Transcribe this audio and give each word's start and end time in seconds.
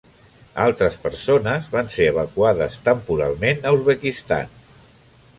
Altres 0.61 0.95
persones 1.01 1.67
van 1.75 1.91
ser 1.95 2.07
evacuades 2.11 2.77
temporalment 2.87 3.61
a 3.69 3.75
Uzbekistan. 3.77 4.57